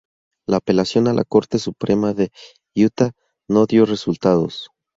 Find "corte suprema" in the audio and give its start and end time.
1.25-2.15